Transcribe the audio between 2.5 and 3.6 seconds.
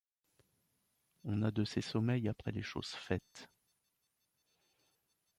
les choses faites.